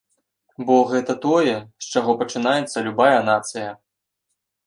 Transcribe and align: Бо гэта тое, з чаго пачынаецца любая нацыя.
Бо 0.67 0.77
гэта 0.91 1.13
тое, 1.25 1.53
з 1.87 1.91
чаго 1.97 2.15
пачынаецца 2.23 2.85
любая 2.87 3.19
нацыя. 3.29 3.69